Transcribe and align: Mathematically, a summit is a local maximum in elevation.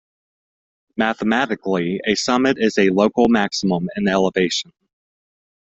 Mathematically, 0.97 2.01
a 2.07 2.15
summit 2.15 2.57
is 2.59 2.75
a 2.79 2.89
local 2.89 3.27
maximum 3.27 3.87
in 3.95 4.07
elevation. 4.07 4.73